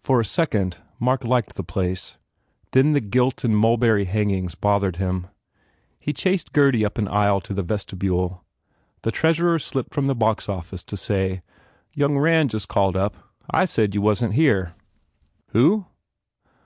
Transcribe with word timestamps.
For 0.00 0.18
a 0.20 0.24
second 0.24 0.78
Mark 0.98 1.22
liked 1.22 1.54
the 1.54 1.62
place 1.62 2.16
then 2.72 2.92
the 2.92 3.00
gilt 3.00 3.44
and 3.44 3.54
the 3.54 3.58
mulberry 3.58 4.04
hangings 4.04 4.56
bothered 4.56 4.96
him. 4.96 5.28
He 6.00 6.12
chased 6.12 6.52
Gurdy 6.52 6.84
up 6.84 6.98
an 6.98 7.06
aisle 7.06 7.40
to 7.42 7.54
the 7.54 7.62
vestibule. 7.62 8.44
The 9.02 9.12
treasurer 9.12 9.60
slipped 9.60 9.94
from 9.94 10.06
the 10.06 10.16
box 10.16 10.48
office 10.48 10.82
to 10.82 10.96
say, 10.96 11.42
"Young 11.94 12.18
Rand 12.18 12.50
just 12.50 12.66
called 12.66 12.96
up. 12.96 13.16
I 13.48 13.64
said 13.64 13.94
you 13.94 14.00
wasn 14.02 14.30
t 14.30 14.36
here." 14.38 14.74
"Who?" 15.50 15.86